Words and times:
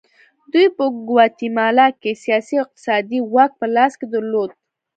دوی 0.51 0.67
په 0.77 0.85
ګواتیمالا 1.07 1.87
کې 2.01 2.11
سیاسي 2.23 2.55
او 2.57 2.63
اقتصادي 2.65 3.19
واک 3.33 3.51
په 3.59 3.65
لاس 3.75 3.93
کې 3.99 4.05
درلود. 4.13 4.49